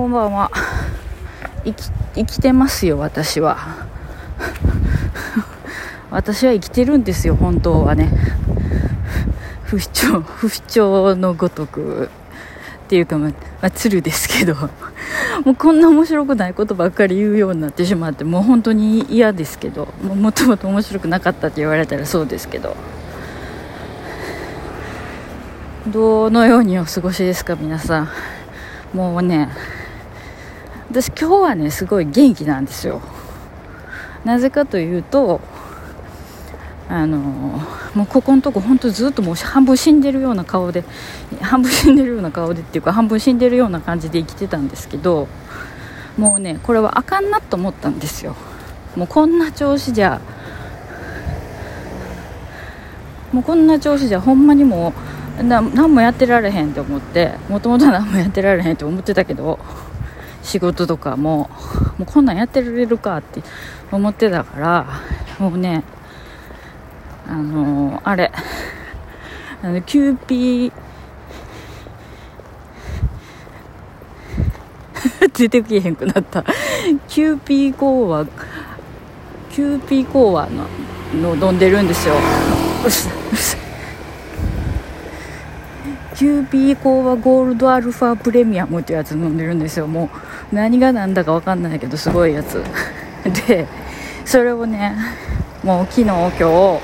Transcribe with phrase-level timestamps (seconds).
[0.00, 0.50] こんばんは。
[1.62, 3.58] 生き生きてますよ私は。
[6.10, 8.10] 私は生きてるんですよ本当はね。
[9.64, 12.08] 不死鳥不死鳥のごとく。
[12.84, 13.34] っていうかまあ、ま
[13.68, 14.54] あ、鶴ですけど。
[15.44, 19.88] もうこんな面白くないことばっかり言うようになってしまってもう本当に嫌ですけど。
[20.02, 22.74] もともと面白くなかったって言われたらそうですけど。
[25.88, 28.08] どのようにお過ごしですか皆さん。
[28.94, 29.50] もうね
[30.90, 33.00] 私今日はねすごい元気なんですよ。
[34.24, 35.40] なぜかというと
[36.88, 37.18] あの
[37.94, 40.82] もうここのとこ本当ずっともう半分死んでるような顔で
[41.40, 45.28] 半分死んでるような顔でっていうか半分死んでるような感じで生きてたんですけど
[46.18, 48.34] もうねこれはあかんなと思ったんですよ。
[48.96, 50.20] もうこんな調子じゃ
[53.32, 54.92] もうこんな調子じゃほんまにも
[55.40, 59.60] うな何もやってられへんと思ってもともと何もやってられへんと思ってたけど
[60.42, 61.50] 仕事とかも
[61.98, 63.42] もうこんなんやってられるかって
[63.92, 64.86] 思ってたから
[65.38, 65.84] もうね
[67.26, 68.32] あのー、あれ
[69.62, 70.72] あのキューピー
[75.36, 76.44] 出てけへんくなった。
[77.08, 78.26] キューピーコーワ
[79.50, 82.14] キューピーコーワのの飲んでるんですよ。
[86.14, 90.29] キューピーコーワゴールドアルファプレミアムってやつ飲んでるんですよもう。
[90.52, 92.62] 何が何だか分かんないけどすごいやつ。
[93.46, 93.66] で
[94.24, 94.96] それをね
[95.62, 96.80] もう昨日今日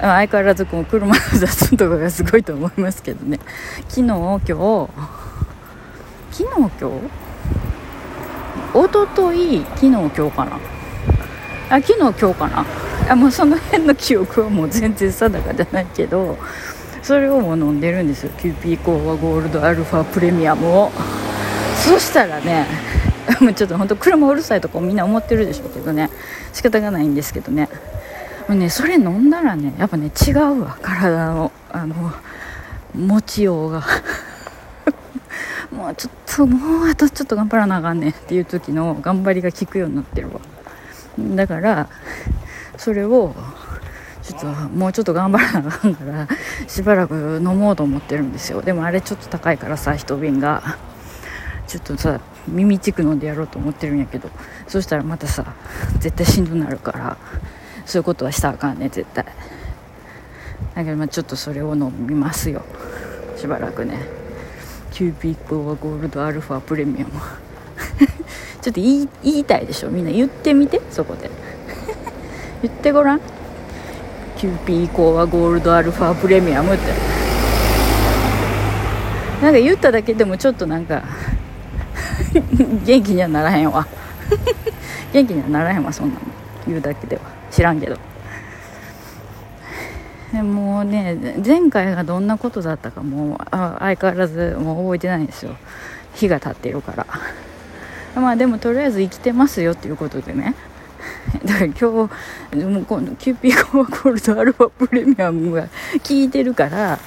[0.00, 3.38] 相変わらずこう車の雑音とかがすごいと思いますけどね。
[3.88, 4.88] 昨日今日
[6.32, 6.82] 昨日今日？
[8.74, 10.58] おととい昨日今日かな？
[11.70, 12.66] あ昨日今日かな？
[13.08, 16.36] あもうその辺の記憶はもう全然定かじゃないけど
[17.06, 18.32] それをも飲んでるんですよ。
[18.36, 20.90] キューピーコーワゴールドアルファプレミアムを。
[21.84, 22.66] そしたらね
[23.40, 26.10] もうちょっと本当車うるさいとかみんな思ってるでしょうけどね。
[26.52, 27.68] 仕方がないんですけどね。
[28.48, 30.78] もうねそれ飲んだらねやっぱね違うわ。
[30.82, 31.94] 体のあの
[32.92, 33.84] 持ちようが。
[35.70, 38.10] もうちょっともうあとちょっと頑張らなあかんねん。
[38.10, 40.40] っていう時の頑張りが効くようになってるわ。
[41.36, 41.86] だから
[42.76, 43.32] それを
[44.26, 46.26] ちょっともうちょっと頑張らなあかんから
[46.66, 48.60] しばらく飲もうと思ってるんですよ。
[48.60, 50.62] でもあれちょっと高いからさ一瓶が。
[51.66, 54.30] ちょっとさ耳チク飲んでやろうと思ってるんやけど
[54.68, 55.44] そしたらまたさ
[55.98, 57.16] 絶対しんどくなるから
[57.84, 59.24] そういうことはしたらあかんね絶対。
[60.76, 62.62] だけどまあちょっとそれを飲みますよ。
[63.36, 63.98] しばらくね。
[64.92, 67.10] キューピックはゴールドアルファプレミアム。
[68.62, 69.90] ちょっと言い言いたいでしょ？
[69.90, 71.30] みんな言ってみてそこで。
[72.62, 73.20] 言ってごらん。
[74.36, 76.84] キューピーコーワゴールドアルファプレミアムって。
[79.42, 81.02] なんか言っただけでもちょっとなんか
[82.84, 83.86] 元気にはならへんわ。
[85.12, 86.20] 元気にはならへんわそんなの。
[86.66, 87.22] 言うだけでは。
[87.50, 87.98] 知らんけど。
[90.32, 95.56] でもうね前回がどんなことだったかもう相変わらずもう覚えてないんですよ。
[96.14, 97.06] 日が経ってるから。
[98.20, 100.54] まあでもとりあえず生きてますよっていうことでね。
[101.44, 105.68] だから今日もうこのキューピーコーワゴールドアルファプレミアムが効
[106.10, 106.98] いてるから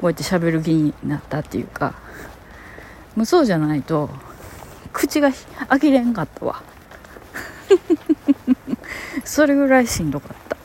[0.00, 1.94] こうやって喋る気になったっていうか
[3.16, 4.10] もうそうじゃないと
[4.92, 5.30] 口が
[5.68, 6.62] 開けれんかったわ。
[9.24, 10.56] それぐらいしんどかった。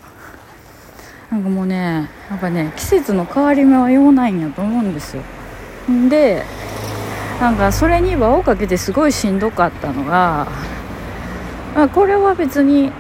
[1.32, 5.24] なんかもうねやっぱね季節の変わり目は用ないんやと思うんですよ。
[6.10, 6.44] で
[7.40, 10.48] なんかそれに輪をかけてすごいしんどかったのが、
[11.76, 12.92] まあ、これは別に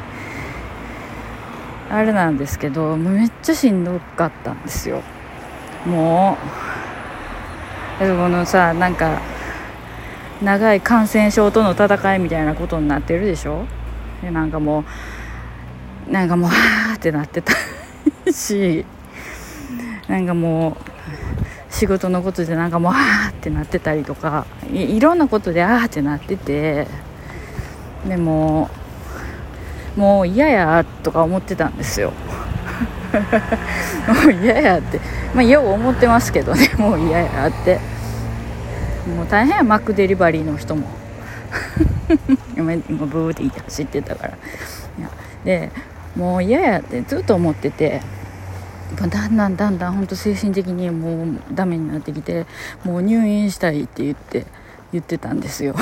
[1.89, 5.01] あれなんですけどめっちゃしんどかったんですよ。
[5.85, 6.67] もう。
[7.99, 9.19] このさなんか
[10.43, 13.65] 長い感染症との戦いみたいなことになってるでしょ？
[14.21, 14.83] でなんかも
[16.07, 17.53] うなんかもうはあってなってた
[18.31, 18.85] し
[20.07, 20.75] なんかもう
[21.73, 26.87] 仕事のことでなんかもうあーってなってたりとかいろんなことであーってなってて。
[28.07, 28.69] でも
[29.97, 32.13] もう嫌やとか思ってたんですよ。
[34.07, 34.99] もう嫌やって。
[35.33, 36.69] まあよう思ってますけどね。
[36.77, 37.79] もう嫌やって。
[39.15, 39.63] もう大変や。
[39.63, 40.87] マックデリバリーの人も。
[42.55, 44.37] 今ブーって走ってたから。
[45.43, 45.71] で
[46.15, 48.01] もう嫌やってずっと思ってて。
[48.95, 52.45] だんだんだんだん本当精神的にもうダメになってきて
[52.85, 54.45] もう入院したいって言って
[54.93, 55.75] 言ってたんですよ。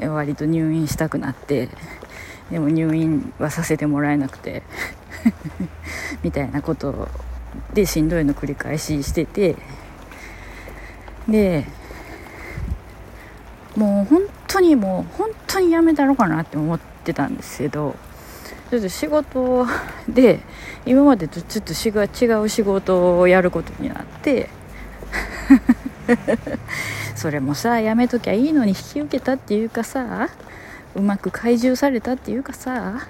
[0.00, 1.68] 割と入院したくなって
[2.50, 4.62] でも入院はさせてもらえなくて
[6.22, 7.08] みたいなこと
[7.72, 9.56] でしんどいの繰り返ししてて
[11.28, 11.64] で
[13.76, 17.96] もう本当にもう本当にやめたろかなって思ってたんですけど
[18.70, 19.66] ちょっと仕事
[20.08, 20.40] で
[20.86, 24.48] 今までとちょっと違う仕事をやることになって
[27.14, 30.28] それもさやめときゃいいのに引き受けたっていうかさ
[30.94, 33.06] うまく懐柔されたっていうかさ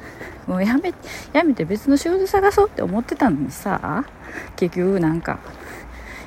[0.46, 0.92] もうやめ
[1.32, 4.04] やめて別の仕事探そうって思ってたのにさ
[4.56, 5.38] 結局なんか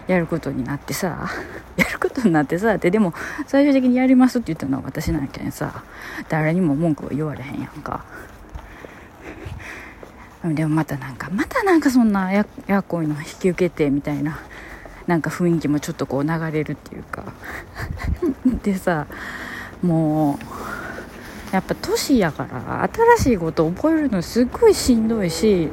[0.07, 1.29] やることになってさ
[1.75, 3.13] やることになってさってでも
[3.45, 5.83] 最終的にやりますって言ったのは私なんけんさ
[6.29, 8.05] 誰にも文句は言われへんやんか。
[10.43, 14.39] でもまたなんかまたなんかそんなややこいの引き受けてみたいな。
[15.07, 17.23] なんか雰囲気もちょっとこう流れるっていうか。
[18.63, 19.07] でさ
[19.81, 25.69] もうやっぱ年やから新しいこと覚えるのすっごいしんどいし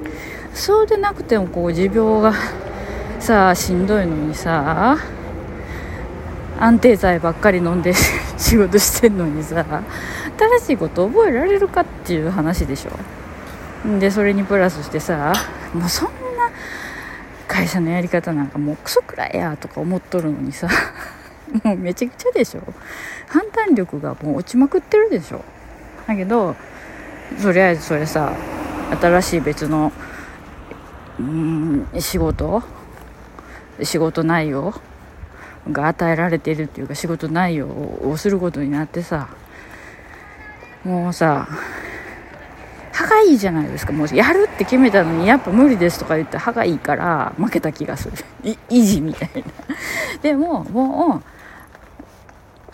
[0.52, 2.32] そうでなくてもこう持病が
[3.18, 4.96] さあしんどいのにさ
[6.60, 7.92] 安定剤ばっかり飲んで
[8.38, 9.64] 仕事してんのにさ
[10.60, 13.98] 新しいこと覚えられるかっていう話でしょ。
[13.98, 15.34] でそれにプラスしてさ
[15.74, 16.23] もうそん
[17.54, 20.68] 会社のやり方なんかもうクソくらいやとか思っとるのにさ。
[21.62, 22.62] もうめちゃくちゃでしょ。
[23.28, 25.44] 判断力がもう落ちまくってるでしょ。
[26.08, 26.56] だけど
[27.40, 28.32] とりあえずそれさ
[29.00, 29.92] 新しい別の
[31.20, 32.60] うん仕事
[33.82, 34.74] 仕事内容
[35.70, 39.28] が与えられているっていうか仕事内容をすることになってさ
[40.84, 41.46] もうさ
[42.94, 48.16] 歯がいいじゃないですかもうやるって決めたのにやっぱ無理ですとか言って歯がいいから負けた気がする。
[48.70, 49.42] 維持みたいな。
[50.22, 51.22] でももう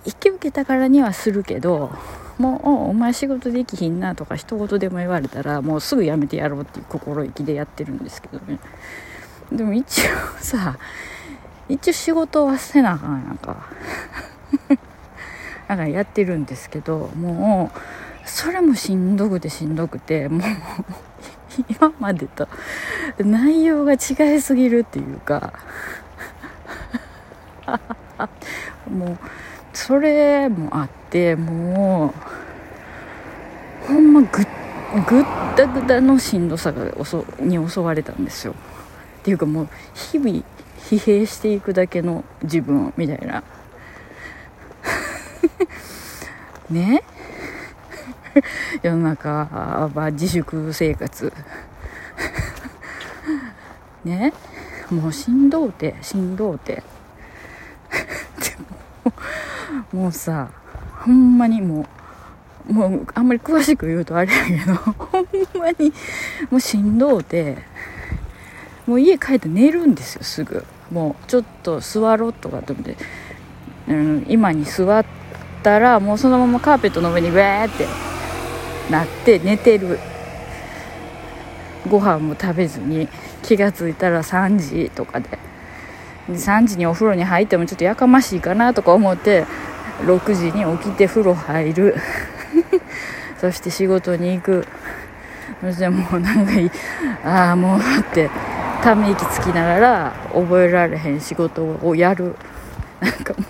[0.04, 1.90] 引き受けたからにはするけど
[2.36, 8.58] もうお前仕事できひんなとか一言でも言われたらもうすぐやめてやろうっていう心意気でやってるんですけどね。
[9.50, 10.76] でも一応さ
[11.66, 13.56] 一応仕事はせなあかんやんか。
[15.66, 17.80] だからやってるんですけどもう
[18.24, 20.42] それもしんどくてしんどくてもう
[21.68, 22.48] 今までと
[23.18, 25.52] 内容が違いすぎるっていうか。
[28.90, 29.18] もう
[29.72, 32.12] それもあっても
[33.84, 34.26] うほんまぐ
[35.06, 35.24] ぐっ
[35.56, 36.84] たぐたのしんどさが
[37.40, 38.54] に襲われたんですよ。
[39.20, 40.42] っていうかもう日々
[40.78, 43.44] 疲弊していくだけの自分みたいな。
[46.70, 47.02] ね？
[48.82, 49.28] 世の中
[49.94, 51.32] は自粛生活。
[54.04, 54.32] ね？
[54.90, 56.82] もうしんどうてしんどうて。
[57.90, 58.56] で
[59.92, 60.48] ももうさ
[61.00, 61.86] ほんまにも
[62.68, 65.92] うもうあんまり詳しく言うとあれやけどほんまに
[66.50, 67.58] もうしんどうて。
[68.86, 70.64] もう家帰って寝るんですよすぐ。
[70.90, 72.96] もうちょっと座ろうとかと思って、
[73.88, 75.04] うん、今に座っ
[75.62, 77.86] たらもうそのままカーペットの上にウェーって
[78.90, 79.98] なって寝てる。
[81.88, 83.08] ご飯も食べずに
[83.42, 85.38] 気が付いたら3時とかで。
[86.28, 89.46] 3時にお風呂に入ってもちょっとやかましいかなとか思って
[90.02, 91.96] 6時に起きて風呂入る。
[93.40, 94.66] そして仕事に行く。
[95.60, 96.70] そしてもうなんかいい。
[97.24, 98.30] ああもうって
[98.82, 102.36] ため息つきながら覚えられへん仕事をやる。
[103.00, 103.44] なんかも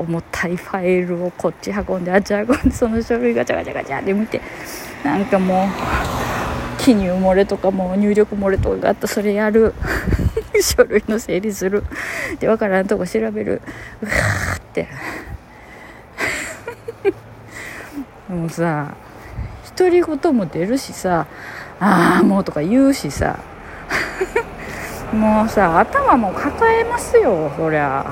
[0.00, 4.40] 重たいファイルをこっち運んであっち運んでその書類ガチャガチャガチャって見て
[5.04, 5.68] なんかもう
[6.80, 9.06] 記入漏れとかも入力漏れとかがあった。
[9.06, 9.74] それやる。
[10.62, 11.84] 書類の整理する。
[12.38, 13.60] で分からんとこ調べる。
[14.00, 14.88] うわーって。
[18.32, 18.94] もうさ
[19.76, 21.26] 独り言も出るしさ
[21.80, 23.38] ああもうとか言うしさ。
[25.12, 28.06] もうさ頭も抱えますよそりゃ。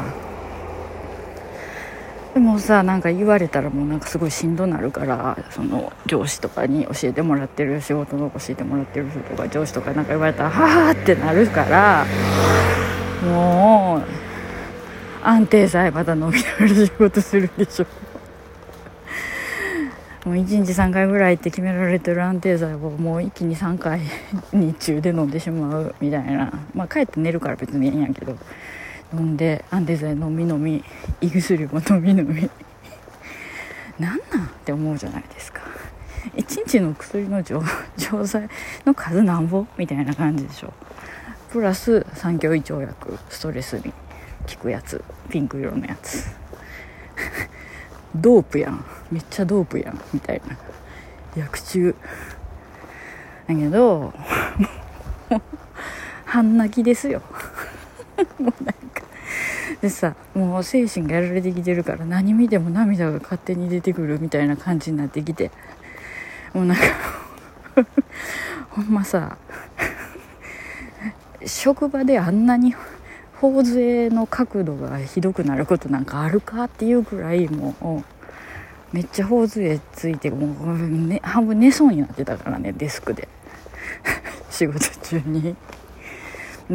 [2.38, 12.06] でもさなんか言われたらもうなんかすごいしんどなるからその上司とかに教えてもらってる仕事の教えてもらってる人とか上司とかなんか言われたらはあってなるから
[13.24, 14.02] もう
[15.26, 17.86] 安定剤また飲みながら仕事するでしょ。
[20.24, 24.00] もう1日3回ぐらいって決められてる安定剤をもう一気に3回
[24.52, 26.52] 日中で飲んでしまうみたいな。
[26.72, 28.36] まあ帰って寝るから別にいいんやけど。
[29.12, 30.84] 飲んで安定剤飲み飲み
[31.20, 32.50] 胃薬も飲み飲み。
[33.98, 35.60] なんなんって思うじゃないですか。
[36.36, 37.62] 1日の薬の錠
[38.24, 38.48] 剤
[38.84, 40.72] の数なんぼみたいな感じでしょ。
[41.50, 43.92] プラス三強胃腸薬ストレスに
[44.54, 45.02] 効くやつ。
[45.30, 46.30] ピンク色のやつ。
[48.14, 48.84] ドープやん。
[49.10, 50.56] めっちゃドープやんみたいな。
[51.34, 51.94] 薬中。
[53.46, 54.12] だけど
[56.26, 57.22] 半泣きですよ。
[58.38, 58.74] もうなん
[59.80, 65.50] でさもう精神がやられてきてるから何見ても涙が勝手に出てくるみたいな感じになってきて
[66.52, 66.82] もうなんか
[68.70, 69.38] ほんまさ
[71.46, 72.74] 職場であんなに
[73.40, 78.04] 頬杖の角度がひどくなることなんかあるかっていうくらいもう
[78.92, 83.28] めっちゃ頬杖ついてもう、ね、半分寝そうになってたからねデスクで
[84.50, 85.56] 仕事中に。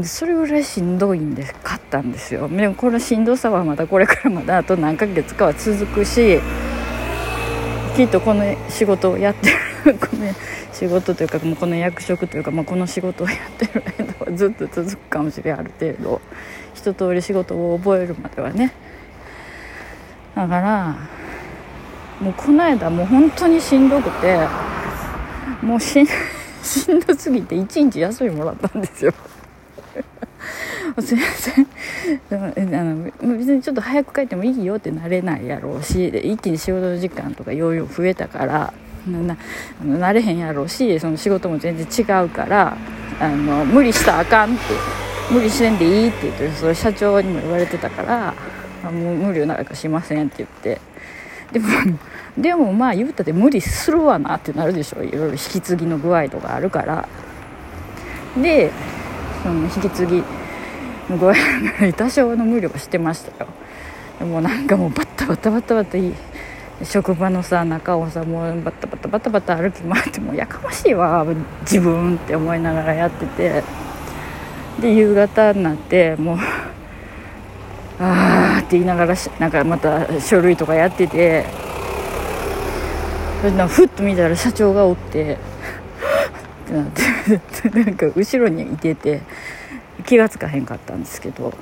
[0.01, 2.47] それぐらいしんどいんで買ったんですよ。
[2.47, 6.39] でもこのしんどさはまたこれからまだあと何ヶ月かは続くし
[7.95, 9.51] きっとこの仕事をやって
[9.85, 10.33] るこの
[10.71, 16.21] 仕事というかもうこの役職というか、まあ、この仕事をやってる間はずっと続くかもしれんある程度
[16.73, 18.73] 一通り仕事を覚えるまではね。
[20.35, 20.95] だから
[22.19, 24.39] もうこの間もう本当にしんどくて
[25.61, 26.07] もうしん
[26.63, 29.13] しんどすぎて一日休みもらったんですよ。
[31.01, 31.67] すいません。
[32.31, 38.73] あの別にちょっと早く帰ってもいいよってなれないやろうし一気に仕事時間とか容量増えたから
[39.07, 39.37] な
[39.83, 42.77] なれへんやろうしその仕事も全然違うから
[43.19, 44.63] あの無理したらあかんって
[45.31, 48.33] 無理せんでいいって言ってそれ社長にも言われてたから
[48.91, 50.81] もう無理なんかしませんって言って。
[51.53, 51.67] でも
[52.35, 55.03] でもまあ言うたって無理するわなってなるでしょ。
[55.03, 57.07] いろいろ引き継ぎの具合とかあるから。
[58.35, 58.71] で
[59.43, 60.23] その引き継ぎ。
[61.09, 61.33] の具合
[61.97, 63.49] 多少の無理はしてましたよ。
[64.19, 66.13] でもなんかもうバッタバタバタバタいい
[66.83, 71.25] 職場のさ中をさもうバタバタバタバタ歩き回ってもうやかましいわ
[71.61, 73.63] 自分って思いながらやってて。
[74.79, 76.37] で夕方になってもう
[77.99, 81.45] ああって言いながらなんかまた書類とかやってて。
[83.67, 85.37] ふっと見たら社長がおって。
[86.63, 86.87] ってなっ
[87.61, 89.21] てなんか後ろにいてて
[90.05, 91.53] 気が付かへんかったんですけど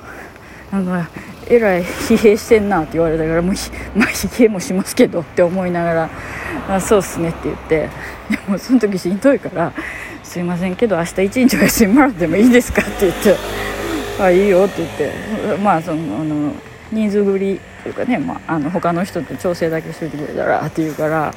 [0.70, 1.08] なんか
[1.48, 3.54] えらい 疲弊してんなって言われたからもう、
[3.98, 6.10] まあ、疲弊もしますけどって思いながら
[6.68, 7.88] 「あそうっすね」って言って
[8.30, 9.72] でもその時しんどいから
[10.24, 13.36] 「すいませんけど明日一日お休みもらってもいいですか?」って言って
[14.22, 15.12] 「あいいよ」って言って
[15.62, 16.52] まあそのあの
[16.90, 21.34] 人数繰りというかね、まあ、あの他の人と調整だけしといてくれたらって言うから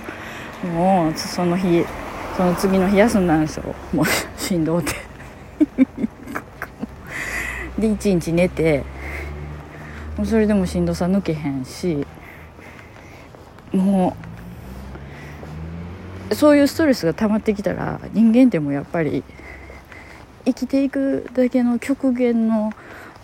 [0.64, 1.86] もうその日
[2.36, 3.74] その次の日休んだんですよ。
[3.94, 4.06] もう
[4.40, 4.94] しんどうて。
[7.80, 8.84] で一日寝て
[10.18, 12.06] もうそれでもしんどさ抜けへんし
[13.74, 14.16] も
[16.32, 19.24] うそういうストレスが溜まってきたら人間ってもやっぱり
[20.46, 22.74] 生きていくだけの極限の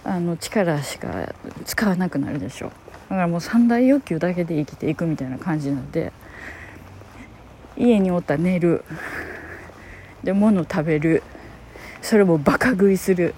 [0.03, 1.31] あの力しか
[1.63, 2.71] 使わなくなるでしょ。
[3.09, 6.11] だからもう三大欲求だけで生きていくみたいな感じなんで
[7.81, 8.83] 家におったら寝る。
[10.23, 11.23] で物食べる。
[12.01, 13.33] それもバカ食いする。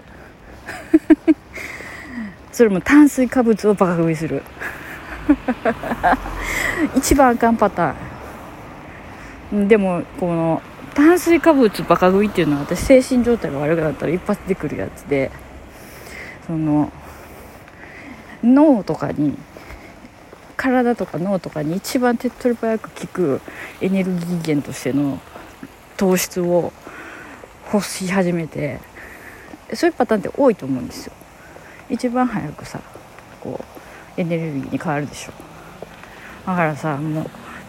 [2.51, 4.43] それも炭水化物をバカ食いする。
[6.95, 9.67] 一番あかんパターン。
[9.67, 10.61] でもこの
[10.93, 15.31] 炭水化物バカ食いっていうのは私精神状態が悪くなったら一発でくるやつで。
[16.45, 16.91] その
[18.43, 19.37] 脳とかに
[20.63, 23.41] 体とか脳とかに一番手っ取り早く効く
[23.81, 25.19] エネルギー源としての
[25.97, 26.71] 糖質を
[27.73, 28.79] 欲し始めて
[29.73, 31.13] そういうパターンって多いと思うんですよ。
[31.89, 32.79] 一番早くさ
[33.41, 33.59] こ
[34.17, 35.33] うエネルギーに変わるでしょ。
[36.47, 37.25] だからさもう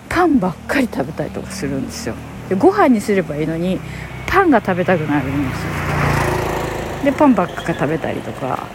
[0.09, 2.15] パンばっかり食べたりとかするんですよ。
[2.49, 3.81] でご飯にすればいいのに
[4.29, 8.67] パンが食べたくなるんですよでパンばっか食べたりとか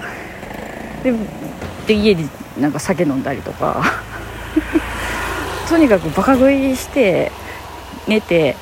[1.03, 1.13] で
[1.87, 2.27] で家に
[2.59, 4.08] なんか酒飲んだりとか。
[5.69, 7.31] とにかくバカ食いして
[8.07, 8.55] 寝て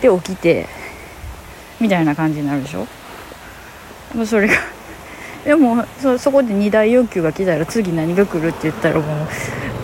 [0.00, 0.66] で起きて
[1.80, 2.86] みたいな感じになるでしょ。
[4.14, 4.54] もうそれが
[5.44, 9.26] でもそそこで二大欲求が来たら次何が来るって言ったらも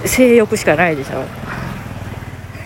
[0.04, 1.24] う性欲しかないでしょ。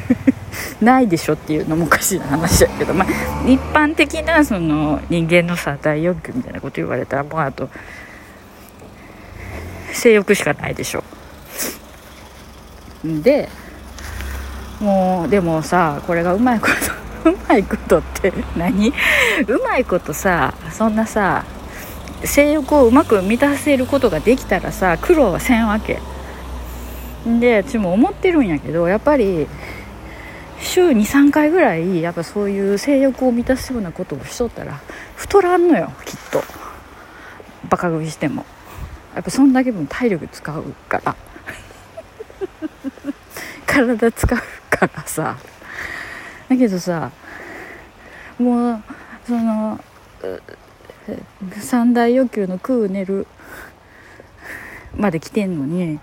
[0.81, 3.09] ないでしょっていうのもおかしいな話だけど、まあ、
[3.49, 7.71] 一般的なその人間のさ大欲求みたいなこと言われたらもうあと
[9.93, 11.04] 性欲しかないでしょ。
[13.04, 13.49] で
[14.80, 16.68] もうでもさこれがうまいこ
[17.25, 18.88] と うまいことって何？
[18.88, 21.44] うまいことさそんなさ
[22.25, 26.00] 性欲をうまく満たせることができたらさ苦労はせんわけ。
[27.40, 29.46] で私も思ってるんやけどやっぱり
[30.61, 34.80] 週23回ぐらいやっぱそういう性欲を満たすようなことをしとったら
[35.16, 36.42] 太らんのよきっと。
[37.68, 38.44] バカ食いしても。
[39.14, 41.16] やっぱそんだけ分体力使うから。
[43.66, 44.38] 体使う
[44.71, 45.37] からさ。
[46.49, 47.11] だけどさ
[48.38, 48.83] もう
[49.26, 49.80] その
[51.61, 53.26] 三大欲求の食う寝る
[54.97, 56.00] まで来てんのに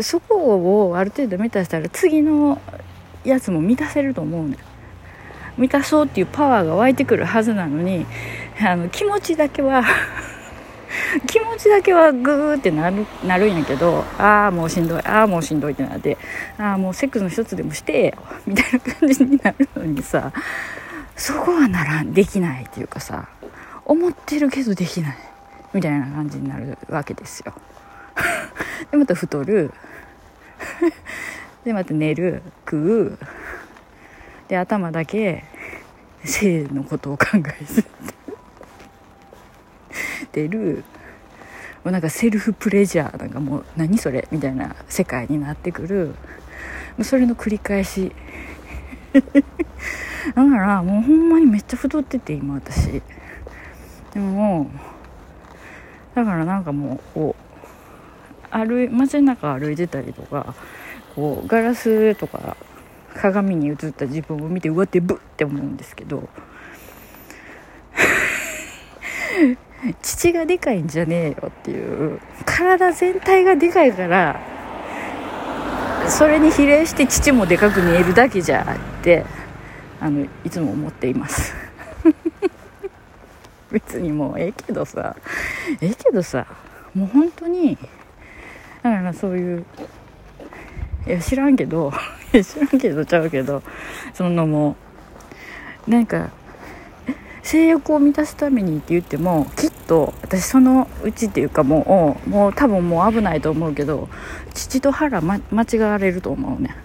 [0.00, 2.60] そこをある程度満たしたら次の
[3.24, 4.56] やつも満たせると思うねん
[5.58, 8.06] 満たそうっていうパワーが湧いてくるはずなのに
[8.60, 9.84] あの気持ちだけは
[11.26, 16.16] 気持ちだけはグーってなるなるんやけどああもうしんどいああもうしんどいってなって
[16.58, 18.16] ああもうセックスの一つでもして
[18.46, 20.32] みたいな感じになるのにさ
[21.16, 23.28] そこはならんできないっていうかさ
[23.84, 25.16] 思ってるけどできない
[25.72, 27.52] みたいな感じになるわけですよ。
[28.90, 29.72] でまた太る。
[31.64, 32.42] でまた寝る。
[32.64, 33.18] 食う。
[34.48, 35.44] で頭だけ
[36.24, 38.19] 性のことを考えずって。
[40.32, 40.84] てる
[41.84, 46.06] もうなんかセルフプレジャーなんかもう何それみたいな世界になってくる。
[46.08, 46.12] も
[46.98, 48.12] うそれの繰り返し。
[49.12, 49.22] だ
[50.34, 53.02] からもうほんまにめっちゃ太ってて今私。
[54.12, 54.70] でも
[56.14, 57.44] だからなんかもうこう
[58.50, 60.54] 歩い街の中歩いてたりとか
[61.14, 62.56] こうガラスとか
[63.14, 66.28] 鏡に映った自分を見てうわってブッって思うんですけど。
[70.02, 72.20] 父がでかいんじゃねえよっていう。
[72.44, 74.40] 体全体がでかいから
[76.08, 79.24] それに比例して父もでかく見えるだけじゃって
[80.00, 81.54] あのいつも思っています。
[83.70, 85.16] 別にもうええけどさ。
[85.80, 86.46] ええけどさ。
[86.94, 87.78] もう本当に
[88.82, 89.64] だからそういう
[91.06, 91.92] いや知らんけど
[92.32, 93.62] 知らんけどちゃうけど
[94.12, 94.76] そのも
[95.86, 96.30] うなんか
[97.42, 104.08] 性欲を満たすためにって言ってもきと私そのうちっていうかもうもう多分もう危ないと思うけど
[104.54, 106.76] 父と腹、ま、間違われると思うね。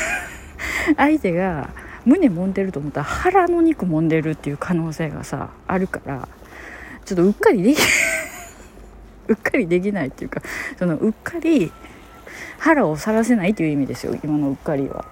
[0.96, 1.68] 相手が
[2.06, 6.26] 胸揉んでると思ったら腹の肉揉んでるっていう可能性がさあるから
[7.04, 7.78] ちょっとうっかりでき
[9.28, 10.40] うっかりできないっていうか
[10.78, 11.70] そのうっかり
[12.58, 15.04] 腹をさらせないという意味ですよ今のうっかりは。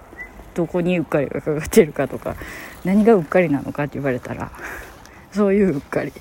[0.55, 2.35] どこにうっかりがかかってるかとか
[2.83, 4.49] 何がうっかりなのかって言われたら
[5.31, 6.11] そういううっかり。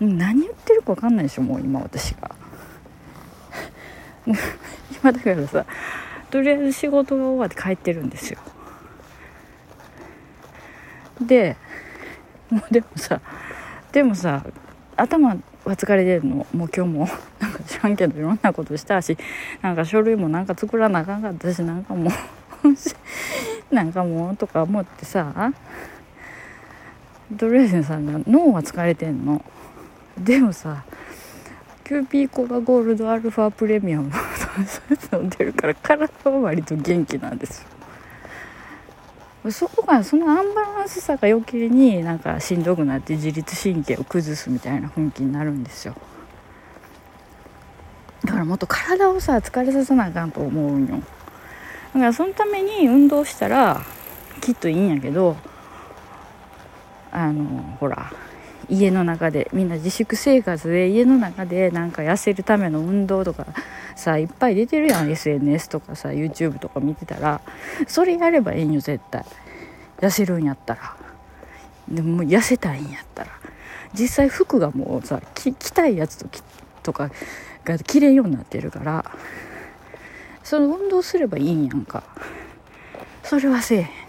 [0.00, 2.30] 何言ってるか分かんないでしょもう今私が。
[5.02, 5.66] 今だからさ
[6.30, 8.38] とりあえず仕事が終わって帰ってるんですよ。
[11.20, 11.56] で
[12.50, 13.20] もうでもさ
[13.92, 14.44] でもさ
[14.96, 16.46] 頭は疲れてるの。
[16.52, 19.16] もう今日もなんか知らんけどいろんなことしたし
[19.62, 22.12] なんか書類もなんか作らなあかんかったしなんかもう
[23.74, 25.52] なんかもうとか思ってさ
[27.38, 29.44] とりあえずさ脳は疲れてんの？
[30.18, 30.84] でもさ
[31.84, 34.10] キューピーコラゴールドアルファプレミアム
[34.66, 34.80] そ
[35.16, 37.66] ういうの出るから体は割と元気なんです
[39.44, 39.50] よ。
[39.50, 45.94] そこがそのアンバランスさが余計になんかしんどくなって自律神経を崩すみたいな雰囲気になるんですよ。
[48.24, 50.96] だからもっと体をさ疲れさせなあかんと思うんよ。
[51.92, 53.82] だからそのために運動したら
[54.40, 55.36] きっといいんやけど
[57.14, 58.12] あのほら
[58.68, 63.46] 家の中でみんな自粛生活で家の中でなんか痩せるための運動とか
[63.94, 67.40] さいっぱい出てるやん SNS とかさ YouTube とか見てたら
[67.86, 69.24] それやればいいんよ絶対。
[70.00, 70.96] 痩せるんやったら。
[71.88, 73.30] でも痩せたいんやったら。
[73.92, 76.26] 実際服がもうさ着たいやつと
[76.82, 77.10] とか
[77.64, 79.04] が着れんようになってるから
[80.42, 82.02] その運動すればいいんやんか。
[83.22, 84.03] それはせえへん。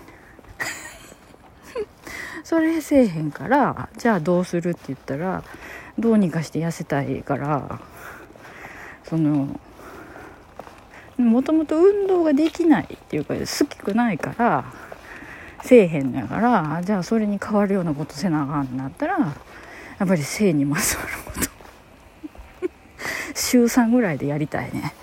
[2.45, 5.43] それせえへんからじゃあどうするって言ったら
[5.97, 7.81] どうにかして痩せたいから
[9.03, 9.59] その
[11.17, 14.65] もともと運動ができないっていうか好きくないから
[15.63, 21.49] せえへんのやからじゃあそれに変わるようなことせなあかんなったらやっぱり性にまつわること。
[23.33, 24.93] 週3ぐらいでやりたいね。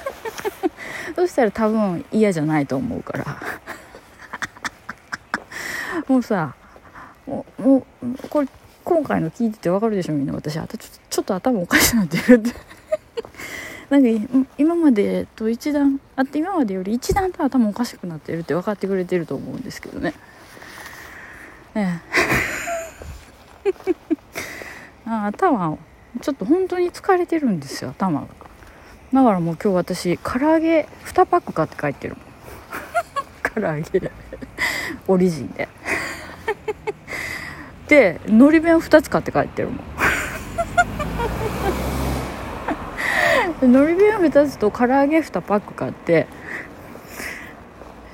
[1.16, 3.40] そしたら多分嫌じゃないと思うから。
[6.08, 6.54] もうさ
[7.26, 8.48] もうもうこれ
[8.84, 10.32] 今回の聞いててわかるでしょみんな。
[10.32, 12.50] 私あとちょっと頭おかしくなってるって。
[13.90, 20.14] なんか今までと一段あって今までより一段と頭おかしくなってるって分かってくれてると思うんですけどね。
[21.74, 22.00] ええ。
[25.06, 25.76] あ頭
[26.20, 28.26] ちょっと本当に疲れてるんですよ頭が。
[29.12, 32.24] だからもう今日私唐揚げ2パック買って帰ってるもん。
[33.54, 34.10] 唐揚げ。
[35.08, 35.68] オリジンで。
[37.90, 39.82] でのり弁2つ買って帰ってるも
[43.66, 43.72] ん。
[43.72, 46.28] のり弁2つと唐揚げ2パック買って。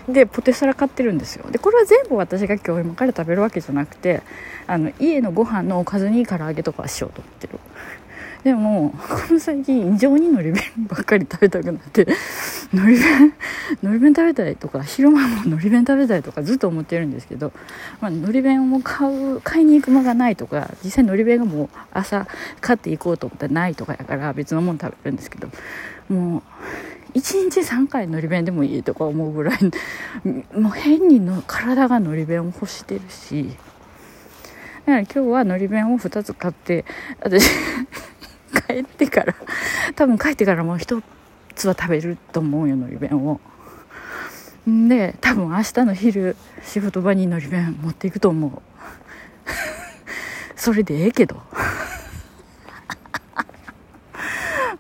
[0.09, 1.51] でポテサラ買ってるんですよ。
[1.51, 4.23] でこれは全部私が今日今から食べるわけじゃなくて
[4.67, 7.59] あの家のご飯のおかずに唐揚げとかはしようと思ってる。
[8.47, 12.07] でもこの最近異常にのり弁ばっかり食べたくなって
[12.73, 13.35] のり弁
[13.83, 17.53] のり弁食べたいとか昼間ものり弁食べたいとかずっと思ってるんですけど、
[18.01, 22.29] まあのり弁を買う買いに行く間がないとか実際のり弁がもう朝
[22.61, 25.49] 買っていこうと思ったらないとかやから別のもの食べるんですけど
[26.09, 26.45] も
[27.15, 29.59] う1日3回のり弁でもいいとか思うぐらい
[30.57, 33.49] もう変にの体がのり弁を欲してるし
[34.87, 36.85] だから今日はのり弁を2つ買って
[37.21, 37.45] 私
[38.67, 39.35] 帰ってから
[39.95, 41.03] 多分帰ってからもう一
[41.55, 43.41] つは食べると思うよのり弁を。
[44.67, 48.63] で多分明日の昼仕事場にのり弁持っていくと思う。
[50.57, 51.41] それでええけど。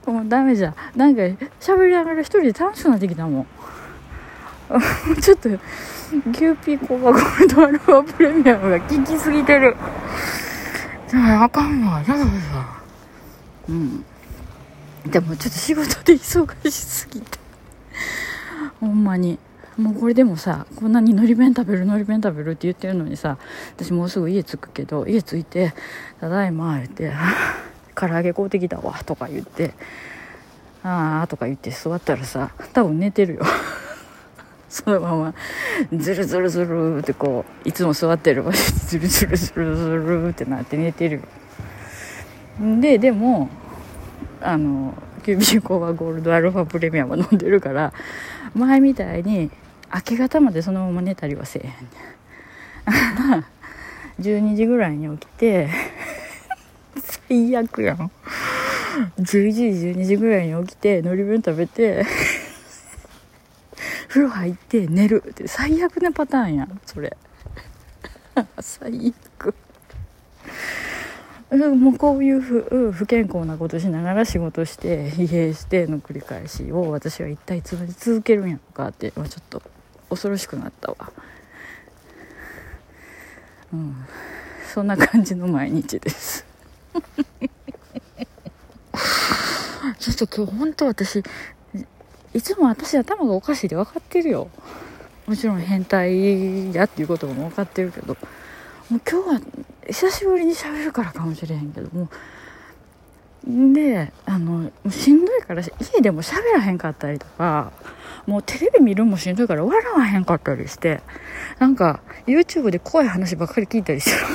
[0.06, 0.74] もうダメじゃん。
[0.96, 1.22] なんか
[1.60, 3.46] 喋りながら一人で楽しくなってきたもん。
[5.22, 5.48] ちょっと
[6.32, 9.76] キューピーコバゴールドアルファプレミアムが効きすぎてる。
[11.12, 12.00] あかんわ。
[12.00, 12.75] だからさ
[13.68, 14.04] うん。
[15.06, 17.38] でもちょっと仕事で忙しすぎて。
[18.80, 19.38] ほんまに。
[19.76, 23.36] もうこれでもさこんなにのり弁食べるのり弁食べるって言ってるのにさ
[23.76, 25.74] 私もうすぐ家着くけど家着いて
[26.18, 27.12] 「ただいま」言って
[27.94, 29.74] 「唐揚げ買うてきたわ」とか言って
[30.82, 33.42] 「ああ」とか言って座ったらさ多分寝てるよ。
[34.68, 35.34] そのまま
[35.94, 41.22] ズルズルズルってこういつも座ってる場所でズルズルズルズルってなって寝てるよ。
[42.80, 43.50] ででも
[44.40, 47.92] あのキュービーコーバゴールドアルファプレミアム飲んでるから
[48.54, 49.50] 前みたいに
[49.94, 53.44] 明け方までそのまま寝たりはせえへん
[54.20, 55.68] 12 時ぐらいに起きて
[57.28, 58.10] 最悪やん。
[59.18, 59.62] 11時
[60.00, 62.06] 12時ぐらいに起きてのり弁食べて
[64.08, 65.22] 風呂入って寝る。
[65.28, 67.16] って最悪なパターンやんそれ。
[68.60, 69.54] 最悪。
[71.50, 79.62] もうこういう不不健康なことしながら仕事して疲弊しての繰り返しを私は一体いつまで続けるんやろかってちょっと
[80.10, 80.96] 恐ろしくなったわ。
[83.72, 84.06] うん
[84.74, 86.44] そんな感じの毎日です。
[89.98, 91.22] ちょっと今日本当私
[92.34, 94.50] いつも私頭がおかしいで分かってるよ。
[95.26, 98.16] もちろん変態やっていうことも分かってるけど
[98.90, 99.40] もう今日は
[99.88, 102.08] 久しぶりに喋るからかもしれへんけども。
[103.48, 107.70] であのしんどいから家でも喋らへんかったりとか
[108.26, 111.00] もうテレビ見るもしんどいから笑わへんかったりして
[111.60, 114.16] なんか YouTube で怖い話ばっかり聞いたりする。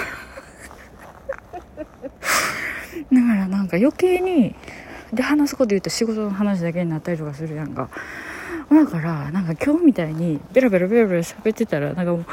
[3.12, 4.56] だからなんか余計に
[5.12, 7.90] で話すこと言うと仕事の話だけになったりとかするやんか。
[8.72, 12.26] だからなんか今日みたいにベラベラベラベラ喋ってたらなんかもう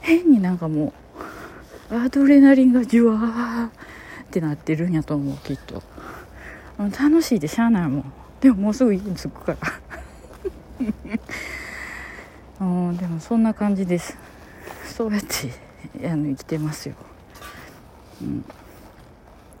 [0.00, 0.92] 変になんかもう
[1.90, 3.70] アドレナリンがじわーっ
[4.30, 5.82] てなってるんやと思うきっと。
[6.78, 8.12] 楽しいでしゃあないもん。
[8.40, 9.58] でももうすぐ家に着くから。
[12.60, 14.16] うんでもそんな感じです。
[14.84, 16.94] そうやってあの生きてますよ、
[18.22, 18.44] うん、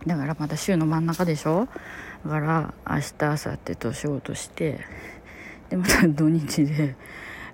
[0.06, 1.68] だからまだ週の真ん中でしょ？
[2.24, 4.80] だから明日明後日と仕事して
[5.68, 6.96] でまた土日で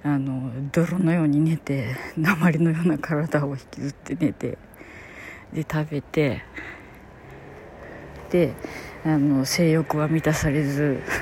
[0.04, 4.58] あの泥のように寝て鉛のような体を引きずって寝て
[5.52, 6.42] で食べて
[8.30, 8.54] で
[9.04, 11.00] あの性欲は満たされず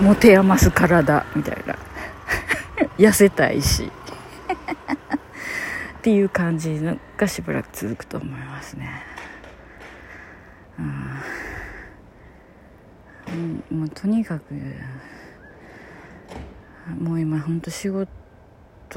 [0.00, 1.76] 持て余す体みたいな。
[2.98, 3.90] 痩せたいし。
[6.06, 6.80] っていう感じ
[7.16, 9.02] がしばらく続くと思いますね
[10.78, 10.82] う
[13.32, 14.54] んもうとにかく
[16.98, 18.08] もう今本当仕事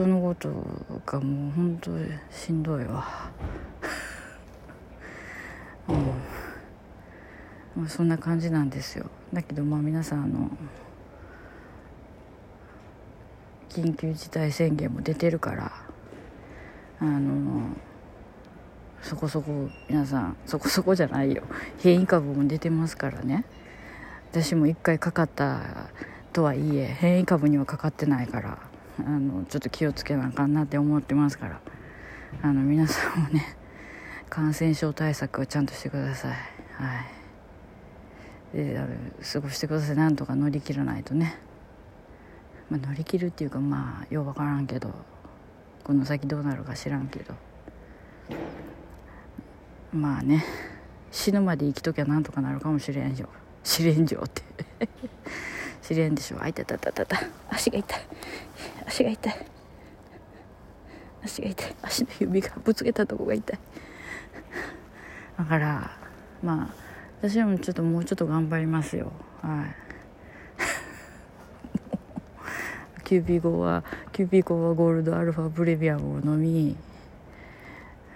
[0.05, 0.49] のこと
[1.05, 1.91] がもう本当
[2.29, 3.32] しんどいわ。
[5.89, 5.95] うん。
[7.75, 9.10] まあ、そんな感じなんですよ。
[9.34, 10.51] だけどまあ皆さんあの
[13.69, 15.71] 緊急事態宣言も出てるから
[16.99, 17.75] あの
[19.01, 21.43] そこそこ皆さんそこそこじゃないよ。
[21.79, 23.45] 変異株も出てますからね。
[24.32, 25.89] 私も1回かかった
[26.34, 28.60] とはいえ変異株にはかかってないから
[29.00, 31.62] あのちょっと気をつけなあかんなって思ってますから。
[32.42, 33.58] あの皆さんもね
[34.30, 36.32] 感染症対策をちゃんとしてください。
[36.32, 36.38] は
[38.54, 38.58] い。
[38.58, 38.88] であの
[39.24, 39.96] 過ごしてください。
[39.96, 41.38] なんとか乗り切らないとね、
[42.70, 44.94] まあ、乗り切るっていうかまあよう分からんけど
[45.84, 47.34] この先どうなるか知らんけど。
[49.92, 50.46] まあね
[51.12, 54.41] 死ぬまで生きときゃなんとかなるかもしれんじょ知れんじょって。
[55.82, 56.38] 知れんでしょ。
[56.41, 57.21] あいたたたたた。
[57.49, 57.99] 足が痛い。
[58.86, 59.45] 足が痛い。
[61.23, 61.75] 足が痛い。
[61.82, 63.60] 足の指がぶつけたとこが痛い。
[65.38, 65.91] だから
[66.43, 66.69] まあ
[67.21, 69.12] 私もちょっともうちょっと頑張りますよ。
[69.41, 69.75] はい。
[73.03, 76.75] キューピーコーワキューピーコーワゴールドアルファプレミアムを飲み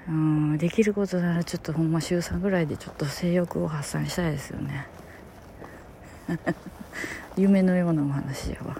[0.08, 4.88] うんできることならちょっとほんま週3ぐらいでちょっと性欲を発散したいですよね。
[7.38, 8.78] 夢のようなお話やわ。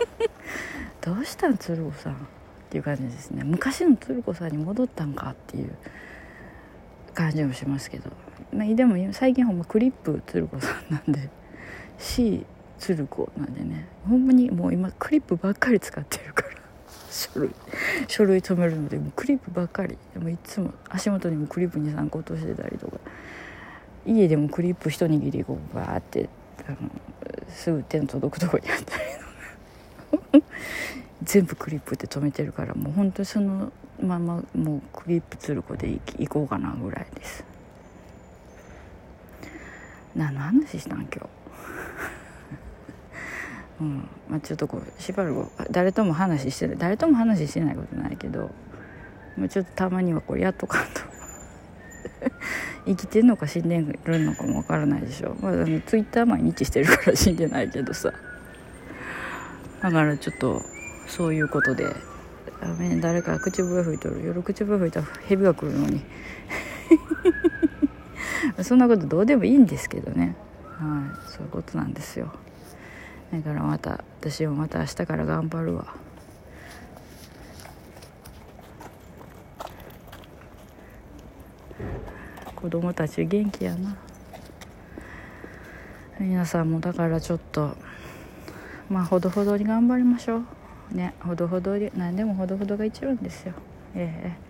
[1.00, 2.16] どうしたん鶴子さんっ
[2.70, 3.44] ていう感じですね。
[3.44, 5.72] 昔の鶴子さんに戻ったんかっていう
[7.14, 8.10] 感じもしますけど、
[8.52, 11.28] まあ、でも最近ほんまクリップ鶴子さんなんで。
[11.98, 12.44] C
[12.78, 13.86] 鶴子なんでね。
[14.06, 16.48] ほんまにもう今クリップばっかり使ってるから。
[17.10, 17.50] 書類
[18.08, 19.96] 書類止めるのでもうクリップばっかり。
[20.12, 22.98] でもいつも足元にもクリップ23個落としてたりとか。
[24.06, 26.28] 家でもクリップ一握りこうバーって
[26.66, 26.76] あの
[27.48, 28.96] すぐ手の届くとこにあった
[30.36, 30.42] り
[31.22, 37.44] 全部クリップで止めてるからもう本当にそのままもうクリップつる子でいこうかなぐらいです。
[40.14, 41.20] 何の話したん今日？
[43.80, 44.08] うん。
[44.28, 48.50] まあ、ちょっとこうしばらく誰とも話してない誰とも話してないことないけど、
[49.36, 51.05] まあ、ちょっとたまにはこれやっとかんと。
[52.86, 58.12] 生きてんのか死んでるのかもわからないでしょ、まあ、あのツイッター毎日してるから死んでないけどさ。
[59.82, 60.62] だからちょっと
[61.08, 61.94] そういうことで。
[63.00, 64.24] 誰か口笛吹いとる。
[64.24, 66.02] 夜口笛吹いたら蛇が来るのに。
[68.64, 70.36] そんなことどうでもいいんですけどね。
[70.78, 71.30] はい。
[71.30, 72.32] そういうことなんですよ。
[73.32, 75.94] だからまた私もまた明日から頑張るわ。
[82.66, 83.96] 子供たち元気やな。
[86.18, 87.76] 皆さんもだからちょっと
[88.90, 90.44] まあほどほどに頑張りましょう。
[90.90, 93.54] ねほどほどに何でもほどほどが一番ですよ。
[93.94, 94.45] ええ。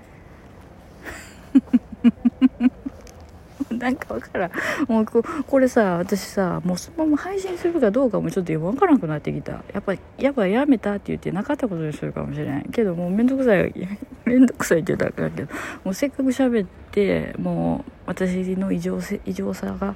[3.86, 4.50] なんか分からん。
[4.88, 9.52] もうこれさ私さもうそのまま配信するかどうかもちょっと分からなくなってきた。
[9.72, 12.66] やっぱやっぱやめたって言ってなかったことにするかもしれない。
[12.72, 13.72] けどもう面倒くさい
[14.26, 15.54] 面倒くさいって言ったらあかんけど。
[15.84, 19.94] もうせっかく喋ってもう私の異常異常さが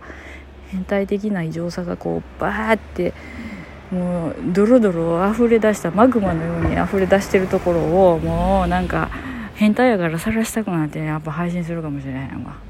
[0.68, 3.12] 変態的な異常さがこうバーって
[3.90, 7.80] もうドロドロ溢れ出したマグマのように溢れ出してるところ
[8.12, 9.10] をもうなんか
[9.56, 12.69] 変態やから晒したくなってやっぱ配信するかもしれへんわ。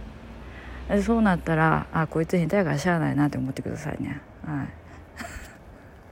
[1.03, 4.21] そうなったらあこいつ変態やからしゃあないなって思ってくださいね。
[4.45, 4.69] はい。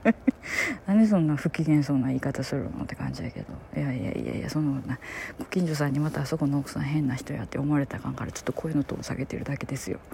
[0.87, 3.53] 何そんな不機嫌そうな言い方するのって感じやけど。
[3.75, 4.99] いやいやいやいやそんな
[5.37, 9.99] ご近所さんにまたあそこの奥さん変な人やって思われたかんからちょっと声のトーン下げてるだけですよ。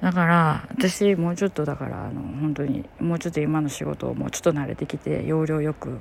[0.00, 5.98] だから私もうちょっとだからあの本当にもうちょっと今の仕事をもうちょっと慣れてきて要領よく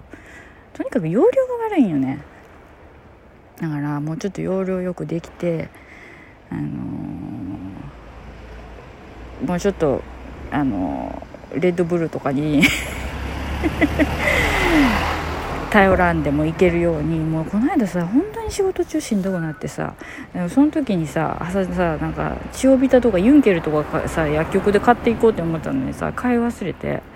[0.73, 2.19] とにかく要領が悪いんよね。
[3.61, 5.69] だからもうちょっと要領よくできて
[6.49, 10.01] あのー、もうちょっと
[10.51, 12.63] あのー、レッドブルとかに
[15.71, 19.93] 頼らんでもいけるようにもうこの間さ本当に仕事中しんどくなってさ
[20.49, 27.14] その時にさ朝さなんかチオビタとかユンケルとかさ薬局で買っていこうって思ったのにさ買い忘れて。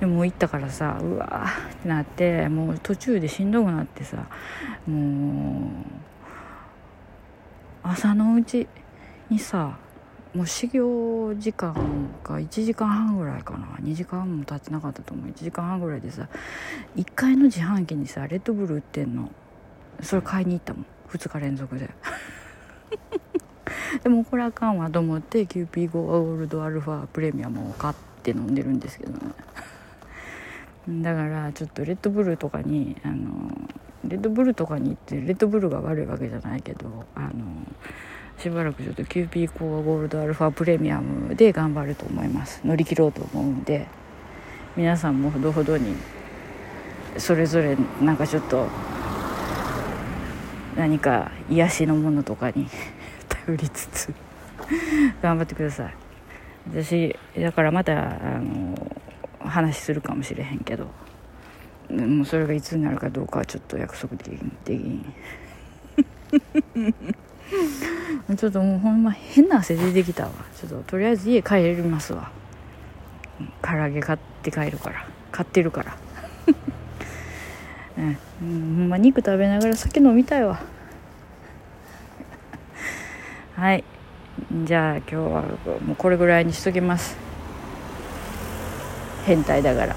[0.00, 4.26] でも行ったからさうわーってなってもう途中でしんどくなってさ
[4.86, 5.98] もう
[7.82, 8.68] 朝のうち
[9.28, 9.76] にさ
[10.34, 11.74] もう始業時間
[12.22, 13.66] が1時間半ぐらいかな。
[13.82, 15.30] 2時間も経ってなかったと思う。
[15.30, 16.28] 1時間半ぐらいでさ
[16.96, 19.30] 1階の自販機にさレッドブル売ってんの。
[20.02, 20.86] それ買いに行ったもん。
[21.10, 21.90] 2日連続で。
[24.04, 29.18] でもこれあかんわと思ってキューピーゴールドアルファプレミアムを買って飲んでるんですけどね。
[30.88, 33.50] だからちょっとレッドブルとかにあの
[34.04, 37.30] レッドブルとかに行ってレッドブルが悪いわけじゃないけどあの
[38.38, 42.60] しばらくちょっとキューピーコーワゴールドアルファプレミアムで頑張ると思います。
[42.64, 43.86] 乗り切ろうと思うんで
[44.76, 45.94] 皆さんもほどほどに
[47.18, 48.66] それぞれなんかちょっと
[50.76, 52.68] 何か癒しのものとかに
[53.28, 54.14] 頼りつつ
[55.20, 55.94] 頑張ってください。
[56.70, 57.98] 私だからまた
[58.36, 58.87] あの
[59.40, 60.86] 話するかもしれへんけど。
[61.90, 65.14] もうそれがいつになるかどうかはちょっと約束できんできん。
[68.36, 70.30] ちょっともうほんま変な汗出てきたわ。
[70.54, 72.30] ちょっととりあえず家帰りますわ。
[73.62, 75.06] 唐揚げ買って帰るから。
[75.32, 75.96] 買ってるから。
[77.98, 80.60] うん、ほんま肉食べながら酒飲みたいわ。
[83.56, 83.82] はい。
[84.64, 85.42] じゃあ今日は
[85.86, 87.27] もうこれぐらいにしときます。
[89.28, 89.96] 変態だから。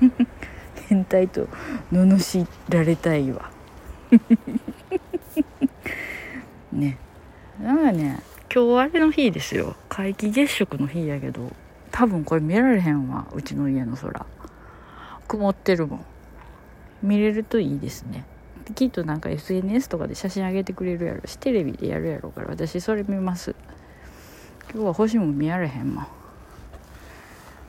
[0.90, 1.48] 変態と
[1.90, 3.50] 罵られたいわ。
[6.70, 6.98] ね。
[7.58, 8.20] なんかね
[8.54, 9.74] 今日あれの日ですよ。
[9.88, 11.50] 皆既月食の日やけど
[11.90, 13.26] 多分これ見られへんわ。
[13.32, 14.26] うちの家の空。
[15.26, 16.04] 曇ってるもん。
[17.02, 18.26] 見れるといいですね。
[18.74, 21.20] きっとなんか SNS とかで写真上げてくれるやろ。
[21.24, 23.54] しテレビでやるやろうから私それ見ます。
[24.74, 26.23] 今日は星も見られへんもん。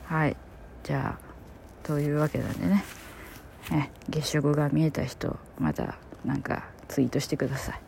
[0.06, 0.36] はい。
[0.82, 2.84] じゃあというわけなんでね。
[3.70, 7.80] ね月食が見えた人またなんかツイートしてくださ い。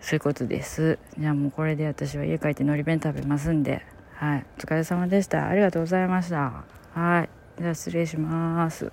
[0.00, 1.00] そういうことです。
[1.18, 3.84] じゃあもうこれで私は家帰ってのり弁食べますんで。
[4.14, 4.46] はい。
[4.56, 5.48] お疲れ様でした。
[5.48, 6.62] ありがとうございました。
[6.94, 7.28] はい。
[7.60, 8.92] じゃあ失礼します。